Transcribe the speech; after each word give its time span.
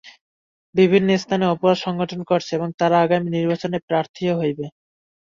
বিভিন্ন 0.75 1.09
স্থানে 1.17 1.45
অপরাধ 1.47 1.77
সংঘটন 1.79 2.19
করছে 2.23 2.51
এবং 2.53 2.69
তারা 2.79 2.95
আগামী 3.01 3.29
নির্বাচনে 3.31 3.77
প্রার্থীও 3.87 4.33
হবে। 4.39 4.65